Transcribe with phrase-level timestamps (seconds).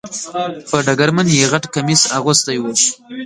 [0.69, 2.63] په ډګرمن یې غټ کمیس اغوستی و.